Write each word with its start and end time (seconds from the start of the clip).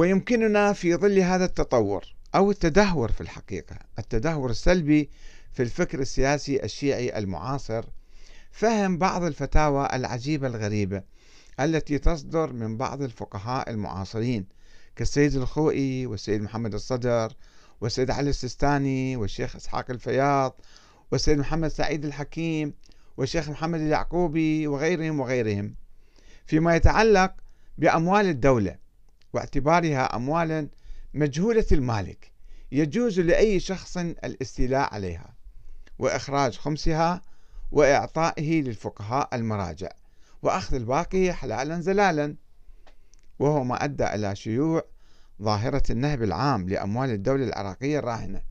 ويمكننا 0.00 0.72
في 0.72 0.94
ظل 0.94 1.18
هذا 1.18 1.44
التطور 1.44 2.04
أو 2.34 2.50
التدهور 2.50 3.12
في 3.12 3.20
الحقيقة 3.20 3.76
التدهور 3.98 4.50
السلبي 4.50 5.10
في 5.52 5.62
الفكر 5.62 6.00
السياسي 6.00 6.64
الشيعي 6.64 7.18
المعاصر. 7.18 7.84
فهم 8.50 8.98
بعض 8.98 9.22
الفتاوى 9.22 9.88
العجيبة 9.92 10.46
الغريبة 10.46 11.02
التي 11.60 11.98
تصدر 11.98 12.52
من 12.52 12.76
بعض 12.76 13.02
الفقهاء 13.02 13.70
المعاصرين 13.70 14.46
كالسيد 14.96 15.34
الخوئي 15.34 16.06
والسيد 16.06 16.42
محمد 16.42 16.74
الصدر 16.74 17.32
والسيد 17.80 18.10
علي 18.10 18.30
السيستاني 18.30 19.16
والشيخ 19.16 19.56
إسحاق 19.56 19.90
الفياض 19.90 20.60
والسيد 21.12 21.38
محمد 21.38 21.68
سعيد 21.68 22.04
الحكيم 22.04 22.74
والشيخ 23.16 23.50
محمد 23.50 23.80
اليعقوبي 23.80 24.66
وغيرهم 24.66 25.20
وغيرهم. 25.20 25.74
فيما 26.46 26.76
يتعلق 26.76 27.34
بأموال 27.78 28.26
الدولة 28.26 28.79
واعتبارها 29.32 30.16
أموالا 30.16 30.68
مجهولة 31.14 31.66
المالك. 31.72 32.32
يجوز 32.72 33.20
لأي 33.20 33.60
شخص 33.60 33.96
الاستيلاء 33.96 34.94
عليها 34.94 35.34
وإخراج 35.98 36.56
خمسها 36.56 37.22
وإعطائه 37.72 38.62
للفقهاء 38.62 39.28
المراجع 39.34 39.88
وأخذ 40.42 40.74
الباقي 40.74 41.32
حلالا 41.32 41.80
زلالا. 41.80 42.36
وهو 43.38 43.64
ما 43.64 43.84
أدى 43.84 44.04
إلى 44.04 44.36
شيوع 44.36 44.84
ظاهرة 45.42 45.82
النهب 45.90 46.22
العام 46.22 46.68
لأموال 46.68 47.10
الدولة 47.10 47.44
العراقية 47.44 47.98
الراهنة 47.98 48.42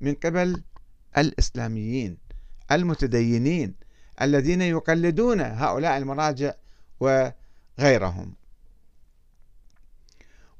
من 0.00 0.14
قبل 0.14 0.62
الإسلاميين 1.18 2.18
المتدينين 2.72 3.74
الذين 4.22 4.62
يقلدون 4.62 5.40
هؤلاء 5.40 5.98
المراجع 5.98 6.52
وغيرهم. 7.00 8.34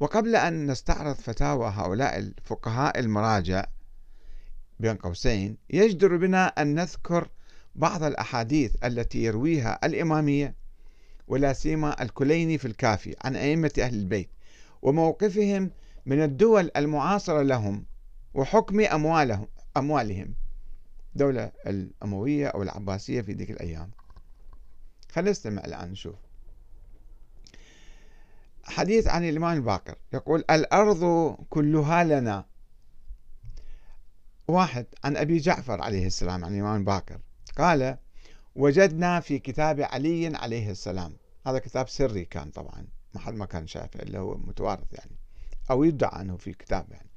وقبل 0.01 0.37
أن 0.37 0.71
نستعرض 0.71 1.15
فتاوى 1.15 1.69
هؤلاء 1.69 2.19
الفقهاء 2.19 2.99
المراجع 2.99 3.67
بين 4.81 4.97
قوسين 4.97 5.57
يجدر 5.71 6.17
بنا 6.17 6.47
أن 6.47 6.75
نذكر 6.75 7.29
بعض 7.75 8.03
الأحاديث 8.03 8.85
التي 8.85 9.25
يرويها 9.25 9.79
الإمامية 9.85 10.55
ولا 11.29 11.53
سيما 11.53 12.03
الكليني 12.03 12.59
في 12.59 12.65
الكافي 12.65 13.17
عن 13.25 13.37
أئمة 13.37 13.73
أهل 13.79 13.95
البيت 13.95 14.31
وموقفهم 14.83 15.71
من 16.07 16.23
الدول 16.23 16.71
المعاصرة 16.77 17.43
لهم 17.43 17.85
وحكم 18.35 18.81
أموالهم 18.81 19.49
أموالهم 19.77 20.35
الدولة 21.13 21.53
الأموية 21.67 22.47
أو 22.47 22.63
العباسية 22.63 23.21
في 23.21 23.33
ذيك 23.33 23.51
الأيام. 23.51 23.91
خلينا 25.13 25.31
نستمع 25.31 25.65
الآن 25.65 25.91
نشوف. 25.91 26.28
حديث 28.69 29.07
عن 29.07 29.29
الإمام 29.29 29.57
الباقر. 29.57 29.95
يقول 30.13 30.45
الأرض 30.51 31.35
كلها 31.51 32.05
لنا. 32.05 32.45
واحد 34.49 34.87
عن 35.05 35.17
أبي 35.17 35.39
جعفر 35.39 35.83
عليه 35.83 36.07
السلام 36.07 36.45
عن 36.45 36.55
الإمام 36.55 36.77
الباقر. 36.77 37.19
قال 37.57 37.97
وجدنا 38.55 39.21
في 39.21 39.39
كتاب 39.39 39.81
علي 39.81 40.37
عليه 40.37 40.71
السلام. 40.71 41.17
هذا 41.47 41.59
كتاب 41.59 41.89
سري 41.89 42.25
كان 42.25 42.51
طبعا. 42.51 42.87
ما 43.15 43.21
حد 43.21 43.35
ما 43.35 43.47
كان 43.47 43.67
شايفه 43.67 44.03
إلا 44.03 44.19
هو 44.19 44.37
متوارث 44.37 44.93
يعني. 44.93 45.17
أو 45.71 45.85
يدعى 45.85 46.21
أنه 46.21 46.37
في 46.37 46.53
كتاب 46.53 46.87
يعني. 46.91 47.09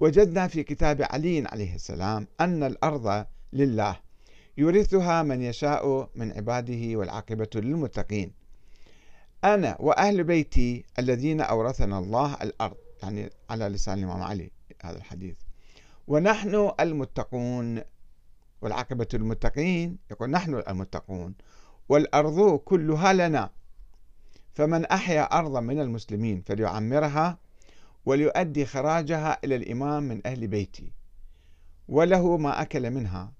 وجدنا 0.00 0.48
في 0.48 0.62
كتاب 0.62 1.02
علي 1.02 1.44
عليه 1.46 1.74
السلام 1.74 2.26
أن 2.40 2.62
الأرض 2.62 3.26
لله. 3.52 3.96
يورثها 4.58 5.22
من 5.22 5.42
يشاء 5.42 6.10
من 6.14 6.32
عباده 6.32 6.96
والعاقبة 6.96 7.50
للمتقين. 7.54 8.45
أنا 9.44 9.76
وأهل 9.80 10.24
بيتي 10.24 10.84
الذين 10.98 11.40
أورثنا 11.40 11.98
الله 11.98 12.34
الأرض 12.34 12.76
يعني 13.02 13.30
على 13.50 13.68
لسان 13.68 13.98
الإمام 13.98 14.22
علي 14.22 14.50
هذا 14.82 14.96
الحديث. 14.96 15.36
ونحن 16.06 16.70
المتقون 16.80 17.80
والعاقبة 18.62 19.06
للمتقين 19.12 19.98
يقول 20.10 20.30
نحن 20.30 20.62
المتقون 20.68 21.34
والأرض 21.88 22.58
كلها 22.58 23.12
لنا. 23.12 23.50
فمن 24.54 24.84
أحيا 24.84 25.22
أرضا 25.22 25.60
من 25.60 25.80
المسلمين 25.80 26.42
فليعمرها 26.46 27.38
وليؤدي 28.06 28.66
خراجها 28.66 29.38
إلى 29.44 29.56
الإمام 29.56 30.02
من 30.02 30.26
أهل 30.26 30.46
بيتي. 30.46 30.92
وله 31.88 32.36
ما 32.36 32.62
أكل 32.62 32.90
منها 32.90 33.32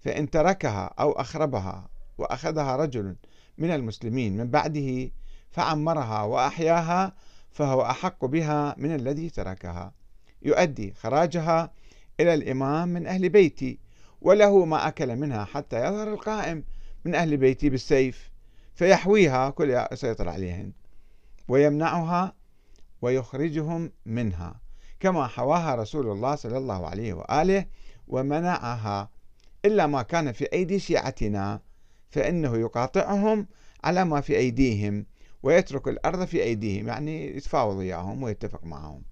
فإن 0.00 0.30
تركها 0.30 0.94
أو 1.00 1.12
أخربها 1.12 1.88
وأخذها 2.18 2.76
رجل 2.76 3.16
من 3.58 3.70
المسلمين 3.70 4.36
من 4.36 4.50
بعده 4.50 5.10
فعمرها 5.50 6.22
وأحياها 6.22 7.12
فهو 7.50 7.82
أحق 7.82 8.24
بها 8.24 8.74
من 8.78 8.94
الذي 8.94 9.30
تركها. 9.30 9.92
يؤدي 10.42 10.92
خراجها 10.92 11.72
إلى 12.20 12.34
الإمام 12.34 12.88
من 12.88 13.06
أهل 13.06 13.28
بيتي 13.28 13.78
وله 14.20 14.64
ما 14.64 14.88
أكل 14.88 15.16
منها 15.16 15.44
حتى 15.44 15.76
يظهر 15.76 16.12
القائم 16.12 16.64
من 17.04 17.14
أهل 17.14 17.36
بيتي 17.36 17.70
بالسيف 17.70 18.30
فيحويها 18.74 19.50
كل 19.50 19.86
يسيطر 19.92 20.28
عليهن 20.28 20.72
ويمنعها 21.48 22.34
ويخرجهم 23.02 23.92
منها 24.06 24.60
كما 25.00 25.26
حواها 25.26 25.74
رسول 25.74 26.10
الله 26.10 26.34
صلى 26.34 26.58
الله 26.58 26.86
عليه 26.86 27.12
وآله 27.12 27.66
ومنعها. 28.08 29.10
إلا 29.64 29.86
ما 29.86 30.02
كان 30.02 30.32
في 30.32 30.52
أيدي 30.52 30.78
شيعتنا 30.78 31.60
فإنه 32.10 32.56
يقاطعهم 32.56 33.46
على 33.84 34.04
ما 34.04 34.20
في 34.20 34.36
أيديهم. 34.36 35.06
ويترك 35.42 35.88
الأرض 35.88 36.24
في 36.24 36.42
أيديهم 36.42 36.88
يعني 36.88 37.36
يتفاوض 37.36 37.76
وياهم 37.76 38.22
ويتفق 38.22 38.64
معهم. 38.64 39.02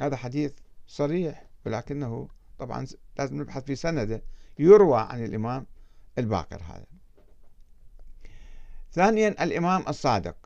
هذا 0.00 0.16
حديث 0.16 0.52
صريح 0.86 1.46
ولكنه 1.66 2.28
طبعا 2.58 2.86
لازم 3.18 3.40
نبحث 3.40 3.64
في 3.64 3.76
سنده 3.76 4.22
يروى 4.58 5.00
عن 5.00 5.24
الإمام 5.24 5.66
الباقر 6.18 6.62
هذا. 6.62 6.86
ثانيا 8.92 9.28
الإمام 9.28 9.84
الصادق. 9.88 10.36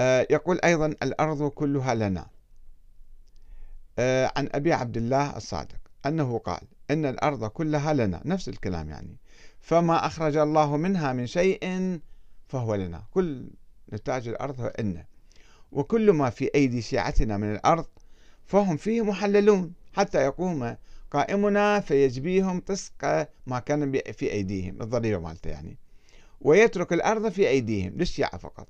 آه، 0.00 0.26
يقول 0.30 0.60
أيضا 0.64 0.86
الأرض 0.86 1.48
كلها 1.48 1.94
لنا. 1.94 2.30
آه، 3.98 4.32
عن 4.36 4.48
أبي 4.52 4.72
عبد 4.72 4.96
الله 4.96 5.36
الصادق 5.36 5.78
أنه 6.06 6.38
قال 6.38 6.60
إن 6.90 7.06
الأرض 7.06 7.44
كلها 7.44 7.92
لنا. 7.92 8.22
نفس 8.24 8.48
الكلام 8.48 8.88
يعني. 8.88 9.16
فما 9.60 10.06
أخرج 10.06 10.36
الله 10.36 10.76
منها 10.76 11.12
من 11.12 11.26
شيء 11.26 11.98
فهو 12.48 12.74
لنا. 12.74 13.02
كل 13.10 13.50
نتاج 13.92 14.28
الأرض 14.28 14.60
هو 14.60 14.66
إن. 14.66 15.04
وكل 15.72 16.10
ما 16.10 16.30
في 16.30 16.50
أيدي 16.54 16.82
شيعتنا 16.82 17.36
من 17.36 17.52
الأرض 17.52 17.86
فهم 18.44 18.76
فيه 18.76 19.02
محللون. 19.02 19.72
حتى 19.92 20.18
يقوم 20.18 20.76
قائمنا 21.10 21.80
فيجبيهم 21.80 22.60
طسق 22.60 23.28
ما 23.46 23.58
كان 23.58 23.92
في 24.12 24.32
أيديهم. 24.32 24.82
الضريبة 24.82 25.20
مالته 25.20 25.50
يعني. 25.50 25.78
ويترك 26.40 26.92
الأرض 26.92 27.28
في 27.28 27.48
أيديهم. 27.48 27.92
للشيعة 27.96 28.38
فقط. 28.38 28.68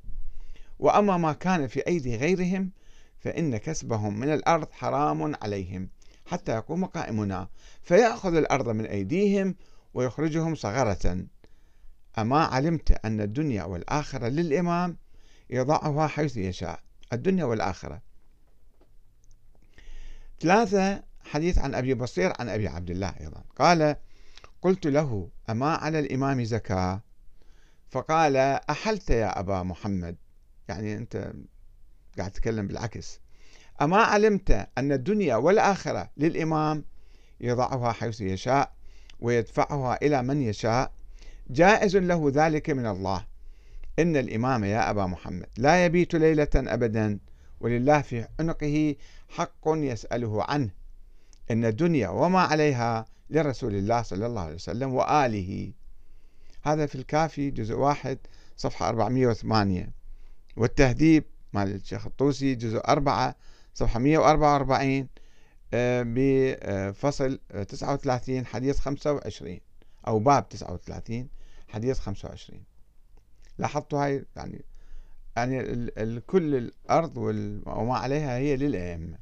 وأما 0.78 1.16
ما 1.16 1.32
كان 1.32 1.66
في 1.66 1.86
أيدي 1.86 2.16
غيرهم 2.16 2.70
فإن 3.18 3.56
كسبهم 3.56 4.20
من 4.20 4.32
الأرض 4.32 4.72
حرام 4.72 5.34
عليهم. 5.42 5.88
حتى 6.30 6.52
يقوم 6.52 6.84
قائمنا. 6.84 7.48
فيأخذ 7.82 8.34
الأرض 8.34 8.68
من 8.68 8.86
أيديهم 8.86 9.54
ويخرجهم 9.94 10.54
صغرة 10.54 11.26
أما 12.18 12.44
علمت 12.44 12.90
أن 13.04 13.20
الدنيا 13.20 13.64
والآخرة 13.64 14.28
للإمام 14.28 14.96
يضعها 15.50 16.06
حيث 16.06 16.36
يشاء. 16.36 16.80
الدنيا 17.12 17.44
والآخرة. 17.44 18.02
ثلاثة 20.40 21.02
حديث 21.24 21.58
عن 21.58 21.74
أبي 21.74 21.94
بصير 21.94 22.32
عن 22.38 22.48
أبي 22.48 22.68
عبد 22.68 22.90
الله 22.90 23.14
أيضا. 23.20 23.44
قال 23.56 23.96
قلت 24.62 24.86
له 24.86 25.28
أما 25.50 25.74
على 25.74 25.98
الإمام 25.98 26.44
زكاة؟ 26.44 27.00
فقال 27.90 28.36
أحلت 28.70 29.10
يا 29.10 29.40
أبا 29.40 29.62
محمد. 29.62 30.16
يعني 30.68 30.96
أنت 30.96 31.32
قاعد 32.18 32.30
تتكلم 32.30 32.66
بالعكس. 32.66 33.20
أما 33.82 33.96
علمت 33.96 34.68
أن 34.78 34.92
الدنيا 34.92 35.36
والآخرة 35.36 36.10
للإمام 36.16 36.84
يضعها 37.40 37.92
حيث 37.92 38.20
يشاء 38.20 38.72
ويدفعها 39.20 39.98
إلى 40.02 40.22
من 40.22 40.42
يشاء 40.42 40.92
جائز 41.50 41.96
له 41.96 42.30
ذلك 42.34 42.70
من 42.70 42.86
الله. 42.86 43.26
إن 43.98 44.16
الإمام 44.16 44.64
يا 44.64 44.90
أبا 44.90 45.06
محمد 45.06 45.46
لا 45.56 45.84
يبيت 45.84 46.14
ليلة 46.14 46.48
أبدا 46.54 47.18
ولله 47.60 48.00
في 48.00 48.28
عنقه 48.40 48.96
حق 49.28 49.64
يسأله 49.66 50.44
عنه. 50.44 50.70
إن 51.50 51.64
الدنيا 51.64 52.08
وما 52.08 52.40
عليها 52.40 53.04
لرسول 53.30 53.74
الله 53.74 54.02
صلى 54.02 54.26
الله 54.26 54.40
عليه 54.40 54.54
وسلم 54.54 54.94
وآله. 54.94 55.72
هذا 56.62 56.86
في 56.86 56.94
الكافي 56.94 57.50
جزء 57.50 57.74
واحد 57.74 58.18
صفحة 58.56 58.88
408 58.88 59.92
والتهذيب 60.56 61.24
مال 61.52 61.74
الشيخ 61.74 62.06
الطوسي 62.06 62.54
جزء 62.54 62.80
أربعة 62.88 63.36
صفحة 63.74 63.98
144 63.98 65.08
آه، 65.74 66.04
بفصل 66.06 67.38
39 67.68 68.46
حديث 68.46 68.78
25 68.78 69.60
أو 70.06 70.18
باب 70.18 70.48
39 70.48 71.28
حديث 71.68 71.98
25 71.98 72.64
لاحظتوا 73.58 74.04
هاي؟ 74.04 74.24
يعني 74.36 74.64
يعني 75.36 76.20
كل 76.20 76.54
الأرض 76.54 77.16
وما 77.66 77.96
عليها 77.96 78.36
هي 78.36 78.56
للأئمة. 78.56 79.18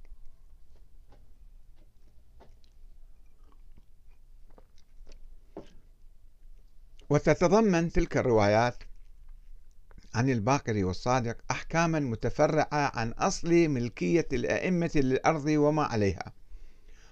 وتتضمن 7.11 7.93
تلك 7.93 8.17
الروايات 8.17 8.77
عن 10.15 10.31
الباقر 10.31 10.85
والصادق 10.85 11.37
أحكاما 11.69 12.01
متفرعة 12.01 12.67
عن 12.73 13.11
أصل 13.13 13.69
ملكية 13.69 14.29
الأئمة 14.33 14.91
للأرض 14.95 15.47
وما 15.47 15.83
عليها. 15.83 16.33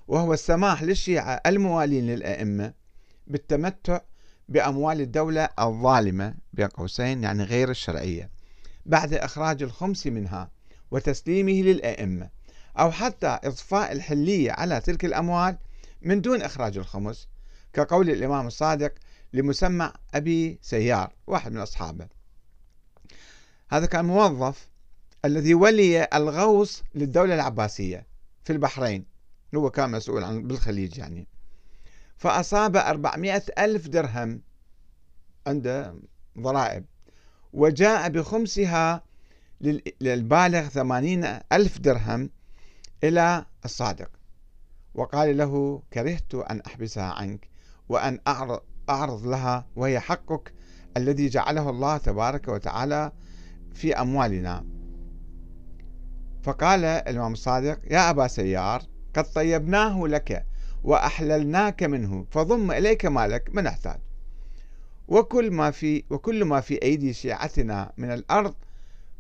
وهو 0.09 0.33
السماح 0.33 0.83
للشيعة 0.83 1.41
الموالين 1.47 2.07
للأئمة 2.07 2.73
بالتمتع 3.27 4.01
بأموال 4.49 5.01
الدولة 5.01 5.49
الظالمة 5.59 6.35
بين 6.53 6.67
قوسين 6.67 7.23
يعني 7.23 7.43
غير 7.45 7.71
الشرعية 7.71 8.31
بعد 8.87 9.15
إخراج 9.15 9.63
الخمس 9.63 10.07
منها 10.07 10.51
وتسليمه 10.91 11.53
للأئمة 11.53 12.31
أو 12.79 12.91
حتى 12.91 13.39
إضفاء 13.45 13.93
الحلية 13.93 14.53
على 14.53 14.81
تلك 14.81 15.05
الأموال 15.05 15.59
من 16.03 16.21
دون 16.21 16.43
إخراج 16.43 16.79
الخمس 16.79 17.29
كقول 17.73 18.11
الإمام 18.11 18.47
الصادق 18.47 18.93
لمسمع 19.33 19.93
أبي 20.15 20.59
سيار 20.63 21.13
واحد 21.27 21.53
من 21.53 21.61
أصحابه. 21.61 22.16
هذا 23.69 23.87
كان 23.87 24.05
موظف 24.05 24.69
الذي 25.25 25.55
ولي 25.55 26.09
الغوص 26.15 26.83
للدولة 26.95 27.35
العباسية 27.35 28.07
في 28.45 28.53
البحرين. 28.53 29.05
هو 29.55 29.71
كان 29.71 29.91
مسؤول 29.91 30.25
عن 30.25 30.43
بالخليج 30.43 30.99
يعني. 30.99 31.29
فأصاب 32.17 32.77
أربعمائة 32.77 33.43
ألف 33.59 33.89
درهم 33.89 34.43
عنده 35.47 35.95
ضرائب 36.39 36.85
وجاء 37.53 38.09
بخمسها 38.09 39.03
للبالغ 40.01 40.69
ثمانين 40.69 41.39
ألف 41.53 41.79
درهم 41.79 42.31
إلى 43.05 43.45
الصادق. 43.65 44.11
وقال 44.95 45.37
له 45.37 45.83
كرهت 45.93 46.35
أن 46.35 46.61
أحبسها 46.61 47.13
عنك 47.13 47.49
وأن 47.89 48.21
أعرض 48.89 49.27
لها 49.27 49.67
وهي 49.77 50.01
حقك 50.01 50.55
الذي 50.97 51.29
جعله 51.29 51.71
الله 51.71 51.97
تبارك 51.97 52.49
وتعالى 52.49 53.13
في 53.77 53.95
أموالنا. 53.95 54.65
فقال 56.43 56.85
الإمام 56.85 57.33
الصادق 57.33 57.81
يا 57.91 58.11
أبا 58.11 58.27
سيار 58.27 58.83
قد 59.15 59.25
طيبناه 59.25 60.07
لك 60.07 60.47
وأحللناك 60.85 61.83
منه 61.83 62.27
فضم 62.31 62.71
إليك 62.71 63.07
مالك 63.07 63.51
ما 63.53 63.63
نحتاج 63.63 63.99
وكل 65.09 65.51
ما 65.51 65.71
في 65.71 66.05
وكل 66.11 66.45
ما 66.45 66.61
في 66.61 66.83
أيدي 66.83 67.13
شيعتنا 67.13 67.93
من 67.97 68.13
الأرض 68.13 68.55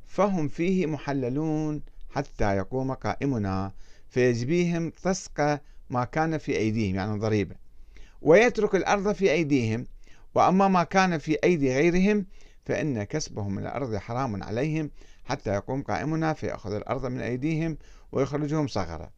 فهم 0.06 0.48
فيه 0.48 0.86
محللون 0.86 1.82
حتى 2.10 2.56
يقوم 2.56 2.92
قائمنا 2.92 3.72
فيجبيهم 4.08 4.90
تسقى 4.90 5.60
ما 5.90 6.04
كان 6.04 6.38
في 6.38 6.56
أيديهم 6.56 6.94
يعني 6.94 7.18
ضريبة. 7.18 7.54
ويترك 8.22 8.74
الأرض 8.74 9.12
في 9.12 9.32
أيديهم 9.32 9.86
وأما 10.34 10.68
ما 10.68 10.84
كان 10.84 11.18
في 11.18 11.38
أيدي 11.44 11.74
غيرهم 11.74 12.26
فإن 12.66 13.02
كسبهم 13.02 13.54
من 13.54 13.62
الأرض 13.62 13.96
حرام 13.96 14.42
عليهم 14.42 14.90
حتى 15.24 15.50
يقوم 15.50 15.82
قائمنا 15.82 16.32
فيأخذ 16.32 16.72
الأرض 16.72 17.06
من 17.06 17.20
أيديهم 17.20 17.76
ويخرجهم 18.12 18.66
صغرا. 18.66 19.10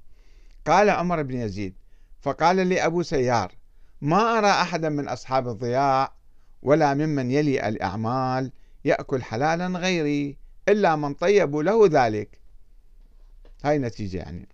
قال 0.67 0.91
عمر 0.91 1.23
بن 1.23 1.35
يزيد 1.35 1.75
فقال 2.21 2.67
لي 2.67 2.87
أبو 2.87 3.03
سيار 3.03 3.55
ما 4.00 4.39
أرى 4.39 4.50
أحدا 4.50 4.89
من 4.89 5.09
أصحاب 5.09 5.49
الضياع 5.49 6.12
ولا 6.62 6.95
ممن 6.95 7.31
يلي 7.31 7.69
الأعمال 7.69 8.53
يأكل 8.85 9.23
حلالا 9.23 9.79
غيري 9.79 10.37
إلا 10.69 10.97
من 10.97 11.15
طيبوا 11.15 11.62
له 11.62 11.87
ذلك. 11.87 12.41
هاي 13.65 13.77
النتيجة 13.77 14.19
يعني. 14.19 14.49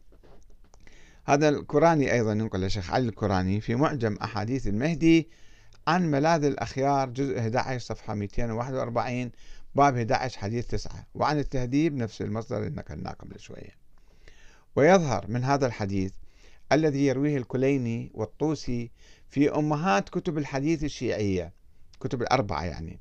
هذا 1.25 1.49
الكوراني 1.49 2.13
أيضا 2.13 2.33
ينقل 2.33 2.65
الشيخ 2.65 2.91
علي 2.91 3.09
الكوراني 3.09 3.61
في 3.61 3.75
معجم 3.75 4.17
أحاديث 4.23 4.67
المهدي 4.67 5.29
عن 5.87 6.11
ملاذ 6.11 6.45
الأخيار 6.45 7.09
جزء 7.09 7.39
11 7.39 7.79
صفحة 7.79 8.15
241 8.15 9.31
باب 9.75 9.97
11 9.97 10.39
حديث 10.39 10.67
9 10.67 11.07
وعن 11.15 11.39
التهذيب 11.39 11.97
نفس 11.97 12.23
المصدر 12.23 12.59
اللي 12.59 12.71
نقلناه 12.71 13.11
قبل 13.11 13.41
شوية. 13.41 13.71
ويظهر 14.77 15.25
من 15.29 15.45
هذا 15.45 15.67
الحديث 15.67 16.13
الذي 16.73 17.07
يرويه 17.07 17.37
الكليني 17.37 18.11
والطوسي 18.15 18.91
في 19.29 19.55
أمهات 19.55 20.09
كتب 20.09 20.39
الحديث 20.39 20.85
الشيعية 20.85 21.53
كتب 22.01 22.23
الأربعة 22.23 22.65
يعني 22.65 23.01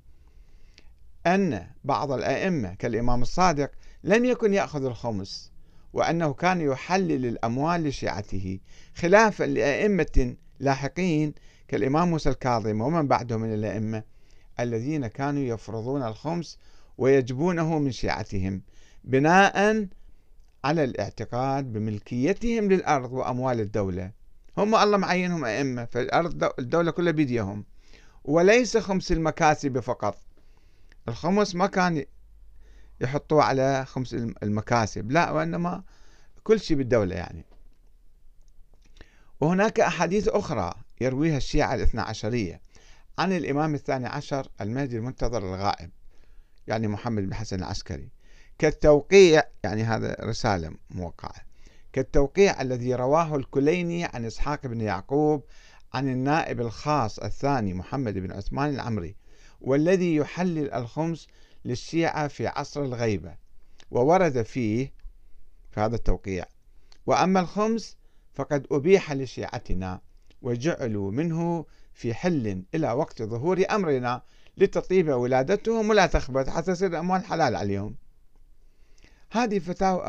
أن 1.27 1.67
بعض 1.83 2.11
الأئمة 2.11 2.73
كالإمام 2.73 3.21
الصادق 3.21 3.71
لم 4.03 4.25
يكن 4.25 4.53
يأخذ 4.53 4.85
الخمس 4.85 5.51
وأنه 5.93 6.33
كان 6.33 6.61
يحلل 6.61 7.25
الأموال 7.25 7.83
لشيعته 7.83 8.59
خلافا 8.95 9.43
لأئمة 9.43 10.35
لاحقين 10.63 11.33
كالإمام 11.67 12.09
موسى 12.09 12.29
الكاظم 12.29 12.81
ومن 12.81 13.07
بعده 13.07 13.37
من 13.37 13.53
الأئمة 13.53 14.03
الذين 14.59 15.07
كانوا 15.07 15.41
يفرضون 15.41 16.03
الخمس 16.03 16.59
ويجبونه 16.97 17.79
من 17.79 17.91
شيعتهم 17.91 18.61
بناء 19.03 19.87
على 20.63 20.83
الاعتقاد 20.83 21.73
بملكيتهم 21.73 22.71
للأرض 22.71 23.13
وأموال 23.13 23.59
الدولة. 23.59 24.11
هم 24.57 24.75
الله 24.75 24.97
معينهم 24.97 25.45
أئمة 25.45 25.85
فالأرض 25.85 26.51
الدولة 26.59 26.91
كلها 26.91 27.11
بيديهم. 27.11 27.65
وليس 28.23 28.77
خمس 28.77 29.11
المكاسب 29.11 29.79
فقط. 29.79 30.17
الخمس 31.07 31.55
ما 31.55 31.67
كان 31.67 32.05
يحطوه 33.01 33.43
على 33.43 33.85
خمس 33.85 34.13
المكاسب 34.43 35.11
لا 35.11 35.31
وإنما 35.31 35.83
كل 36.43 36.59
شيء 36.59 36.77
بالدولة 36.77 37.15
يعني. 37.15 37.45
وهناك 39.43 39.79
أحاديث 39.79 40.27
أخرى 40.27 40.73
يرويها 41.01 41.37
الشيعة 41.37 41.75
الاثنى 41.75 42.01
عشرية 42.01 42.61
عن 43.19 43.33
الإمام 43.33 43.75
الثاني 43.75 44.07
عشر 44.07 44.47
المهدي 44.61 44.97
المنتظر 44.97 45.37
الغائب 45.37 45.89
يعني 46.67 46.87
محمد 46.87 47.23
بن 47.23 47.33
حسن 47.33 47.59
العسكري. 47.59 48.09
كالتوقيع 48.59 49.43
يعني 49.63 49.83
هذا 49.83 50.15
رسالة 50.19 50.71
موقعة. 50.89 51.35
كالتوقيع 51.93 52.61
الذي 52.61 52.95
رواه 52.95 53.35
الكليني 53.35 54.05
عن 54.05 54.25
إسحاق 54.25 54.67
بن 54.67 54.81
يعقوب 54.81 55.43
عن 55.93 56.09
النائب 56.09 56.61
الخاص 56.61 57.19
الثاني 57.19 57.73
محمد 57.73 58.13
بن 58.13 58.31
عثمان 58.31 58.69
العمري 58.69 59.15
والذي 59.61 60.15
يحلل 60.15 60.73
الخمس 60.73 61.27
للشيعة 61.65 62.27
في 62.27 62.47
عصر 62.47 62.83
الغيبة. 62.83 63.35
وورد 63.91 64.41
فيه 64.41 64.93
في 65.71 65.79
هذا 65.79 65.95
التوقيع 65.95 66.45
وأما 67.05 67.39
الخمس 67.39 67.97
فقد 68.33 68.67
أبيح 68.71 69.11
لشيعتنا 69.11 70.01
وجعلوا 70.41 71.11
منه 71.11 71.65
في 71.93 72.13
حل 72.13 72.63
إلى 72.75 72.91
وقت 72.91 73.23
ظهور 73.23 73.63
أمرنا 73.71 74.21
لتطيب 74.57 75.09
ولادتهم 75.09 75.89
ولا 75.89 76.05
تخبت 76.05 76.49
حتى 76.49 76.73
تصير 76.73 76.89
الأموال 76.89 77.25
حلال 77.25 77.55
عليهم. 77.55 77.95
هذه 79.31 79.59
فتاوى 79.59 80.03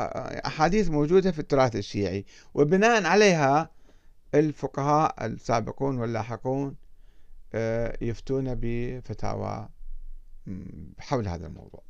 أحاديث 0.46 0.90
موجودة 0.90 1.32
في 1.32 1.38
التراث 1.38 1.76
الشيعي 1.76 2.24
وبناء 2.54 3.06
عليها 3.06 3.70
الفقهاء 4.34 5.26
السابقون 5.26 5.98
واللاحقون 5.98 6.76
آه، 7.54 7.98
يفتون 8.00 8.54
بفتاوى 8.54 9.68
حول 10.98 11.28
هذا 11.28 11.46
الموضوع. 11.46 11.82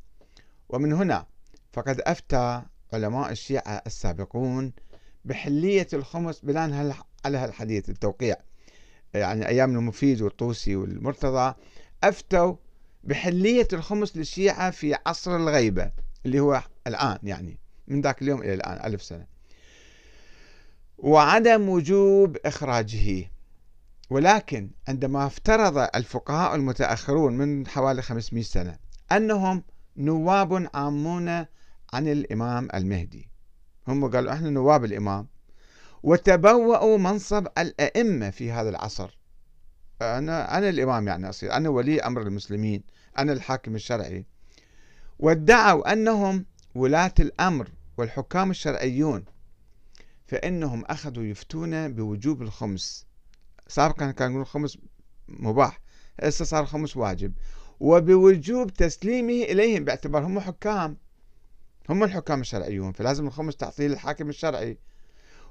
ومن 0.68 0.92
هنا 0.92 1.26
فقد 1.72 2.00
أفتى 2.00 2.62
علماء 2.92 3.32
الشيعة 3.32 3.82
السابقون 3.86 4.72
بحلية 5.24 5.88
الخمس 5.92 6.40
بناء 6.40 6.94
على 7.24 7.38
هالحديث 7.38 7.90
التوقيع. 7.90 8.36
يعني 9.14 9.48
أيام 9.48 9.76
المفيد 9.76 10.22
والطوسي 10.22 10.76
والمرتضى 10.76 11.54
أفتوا 12.04 12.56
بحلية 13.04 13.68
الخمس 13.72 14.16
للشيعة 14.16 14.70
في 14.70 14.96
عصر 15.06 15.36
الغيبة 15.36 15.92
اللي 16.26 16.40
هو 16.40 16.62
الآن 16.86 17.18
يعني 17.22 17.58
من 17.88 18.00
ذاك 18.00 18.22
اليوم 18.22 18.42
إلى 18.42 18.54
الآن 18.54 18.92
ألف 18.92 19.02
سنة. 19.02 19.26
وعدم 20.98 21.68
وجوب 21.68 22.36
إخراجه. 22.44 23.30
ولكن 24.10 24.70
عندما 24.88 25.26
افترض 25.26 25.78
الفقهاء 25.94 26.54
المتأخرون 26.54 27.32
من 27.36 27.66
حوالي 27.66 28.02
500 28.02 28.44
سنة 28.44 28.78
أنهم 29.12 29.62
نواب 29.96 30.68
عامون 30.74 31.28
عن 31.92 32.08
الإمام 32.08 32.68
المهدي. 32.74 33.33
هم 33.88 34.10
قالوا 34.10 34.32
إحنا 34.32 34.50
نواب 34.50 34.84
الإمام. 34.84 35.26
وتبوأوا 36.02 36.98
منصب 36.98 37.46
الأئمة 37.58 38.30
في 38.30 38.52
هذا 38.52 38.68
العصر. 38.68 39.18
أنا 40.02 40.58
أنا 40.58 40.68
الإمام 40.68 41.08
يعني 41.08 41.28
أصير 41.28 41.52
أنا 41.52 41.68
ولي 41.68 42.00
أمر 42.00 42.22
المسلمين 42.22 42.82
أنا 43.18 43.32
الحاكم 43.32 43.74
الشرعي. 43.74 44.26
وادعوا 45.18 45.92
أنهم 45.92 46.46
ولاة 46.74 47.14
الأمر 47.20 47.68
والحكام 47.96 48.50
الشرعيون 48.50 49.24
فإنهم 50.26 50.84
أخذوا 50.84 51.24
يفتون 51.24 51.92
بوجوب 51.94 52.42
الخمس. 52.42 53.06
سابقا 53.68 54.10
كان 54.10 54.26
يقولون 54.30 54.42
الخمس 54.42 54.78
مباح 55.28 55.80
هسه 56.22 56.44
صار 56.44 56.62
الخمس 56.62 56.96
واجب. 56.96 57.32
وبوجوب 57.80 58.72
تسليمه 58.72 59.42
إليهم 59.44 59.84
باعتبار 59.84 60.26
هم 60.26 60.40
حكام. 60.40 60.96
هم 61.90 62.04
الحكام 62.04 62.40
الشرعيون 62.40 62.92
فلازم 62.92 63.26
الخمس 63.26 63.56
تعطيه 63.56 63.86
للحاكم 63.86 64.28
الشرعي. 64.28 64.78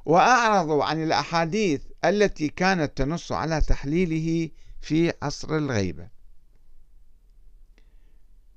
وأعرضوا 0.06 0.84
عن 0.84 1.04
الأحاديث 1.04 1.82
التي 2.06 2.50
كانت 2.50 2.98
تنص 2.98 3.32
على 3.32 3.62
تحليله 3.62 4.50
في 4.82 5.14
عصر 5.22 5.58
الغيبة. 5.58 6.08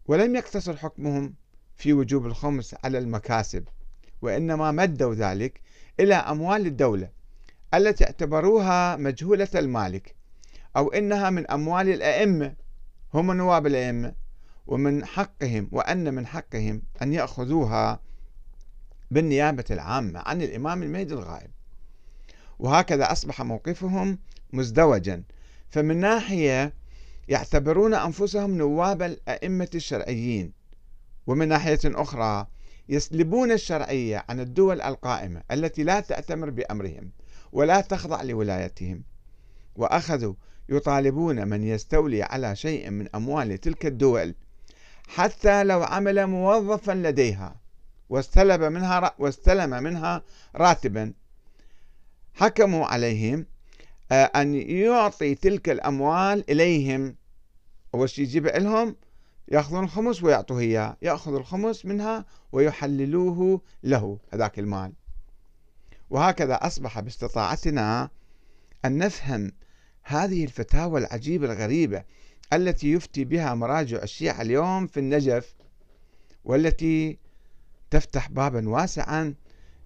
ولم 0.06 0.36
يقتصر 0.36 0.76
حكمهم 0.76 1.34
في 1.76 1.92
وجوب 1.92 2.26
الخمس 2.26 2.74
على 2.84 2.98
المكاسب 2.98 3.68
وإنما 4.22 4.72
مدوا 4.72 5.14
ذلك 5.14 5.60
إلى 6.00 6.14
أموال 6.14 6.66
الدولة 6.66 7.10
التي 7.74 8.04
اعتبروها 8.04 8.96
مجهولة 8.96 9.48
المالك 9.54 10.14
أو 10.76 10.92
إنها 10.92 11.30
من 11.30 11.50
أموال 11.50 11.88
الأئمة 11.88 12.54
هم 13.14 13.32
نواب 13.32 13.66
الأئمة. 13.66 14.14
ومن 14.66 15.04
حقهم 15.04 15.68
وأن 15.72 16.14
من 16.14 16.26
حقهم 16.26 16.82
أن 17.02 17.12
يأخذوها 17.12 18.00
بالنيابة 19.10 19.64
العامة 19.70 20.22
عن 20.26 20.42
الإمام 20.42 20.82
المهدي 20.82 21.14
الغائب. 21.14 21.50
وهكذا 22.58 23.12
أصبح 23.12 23.42
موقفهم 23.42 24.18
مزدوجا. 24.52 25.22
فمن 25.68 25.96
ناحية 25.96 26.74
يعتبرون 27.28 27.94
أنفسهم 27.94 28.50
نواب 28.50 29.02
الأئمة 29.02 29.70
الشرعيين 29.74 30.52
ومن 31.26 31.48
ناحية 31.48 31.80
أخرى 31.84 32.46
يسلبون 32.88 33.52
الشرعية 33.52 34.24
عن 34.28 34.40
الدول 34.40 34.80
القائمة 34.80 35.42
التي 35.50 35.82
لا 35.82 36.00
تأتمر 36.00 36.50
بأمرهم 36.50 37.10
ولا 37.52 37.80
تخضع 37.80 38.22
لولايتهم. 38.22 39.02
وأخذوا 39.76 40.34
يطالبون 40.68 41.48
من 41.48 41.62
يستولي 41.62 42.22
على 42.22 42.56
شيء 42.56 42.90
من 42.90 43.08
أموال 43.14 43.58
تلك 43.58 43.86
الدول 43.86 44.34
حتى 45.06 45.64
لو 45.64 45.82
عمل 45.82 46.26
موظفا 46.26 46.92
لديها 46.92 47.56
واستلب 48.08 48.62
منها 48.62 49.14
واستلم 49.18 49.70
منها 49.70 50.22
راتبا. 50.56 51.12
حكموا 52.34 52.86
عليهم 52.86 53.46
آه، 54.12 54.24
أن 54.24 54.54
يعطي 54.54 55.34
تلك 55.34 55.68
الأموال 55.68 56.50
إليهم. 56.50 57.16
أول 57.94 58.10
شيء 58.10 58.24
يجيبها 58.24 58.58
لهم 58.58 58.96
يأخذون 59.48 59.84
الخمس 59.84 60.22
ويعطوه 60.22 60.60
إياه. 60.60 60.96
يأخذ 61.02 61.34
الخمس 61.34 61.86
منها 61.86 62.24
ويحللوه 62.52 63.60
له 63.82 64.18
هذاك 64.32 64.58
المال. 64.58 64.92
وهكذا 66.10 66.54
أصبح 66.54 67.00
باستطاعتنا 67.00 68.10
أن 68.84 68.98
نفهم 68.98 69.52
هذه 70.02 70.44
الفتاوى 70.44 71.00
العجيبة 71.00 71.52
الغريبة 71.52 72.04
التي 72.52 72.92
يفتي 72.92 73.24
بها 73.24 73.54
مراجع 73.54 74.02
الشيعة 74.02 74.42
اليوم 74.42 74.86
في 74.86 75.00
النجف 75.00 75.54
والتي 76.44 77.18
تفتح 77.90 78.30
بابا 78.30 78.68
واسعا 78.68 79.34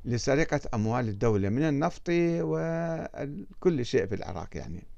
لسرقة 0.05 0.61
أموال 0.75 1.09
الدولة 1.09 1.49
من 1.49 1.63
النفط 1.63 2.03
وكل 2.11 3.87
شيء 3.87 4.07
في 4.07 4.15
العراق 4.15 4.57
يعني. 4.57 4.90